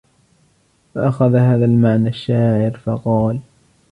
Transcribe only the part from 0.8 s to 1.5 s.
فَأَخَذَ